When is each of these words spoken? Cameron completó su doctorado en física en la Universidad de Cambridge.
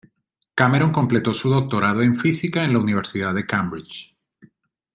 Cameron 0.55 0.91
completó 0.91 1.31
su 1.31 1.47
doctorado 1.51 2.01
en 2.01 2.15
física 2.15 2.63
en 2.63 2.73
la 2.73 2.79
Universidad 2.79 3.35
de 3.35 3.45
Cambridge. 3.45 4.17